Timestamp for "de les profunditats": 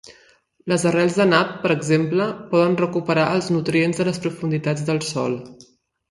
4.01-4.87